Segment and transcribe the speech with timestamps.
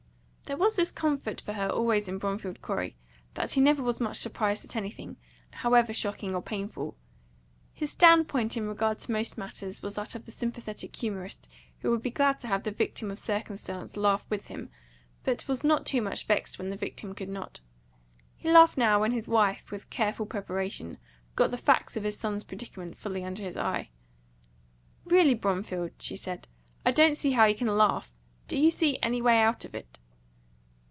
[0.47, 2.97] There was this comfort for her always in Bromfield Corey,
[3.35, 5.15] that he never was much surprised at anything,
[5.51, 6.97] however shocking or painful.
[7.71, 11.47] His standpoint in regard to most matters was that of the sympathetic humorist
[11.79, 14.69] who would be glad to have the victim of circumstance laugh with him,
[15.23, 17.61] but was not too much vexed when the victim could not.
[18.35, 20.97] He laughed now when his wife, with careful preparation,
[21.37, 23.89] got the facts of his son's predicament fully under his eye.
[25.05, 26.49] "Really, Bromfield," she said,
[26.85, 28.13] "I don't see how you can laugh.
[28.49, 29.97] Do you see any way out of it?"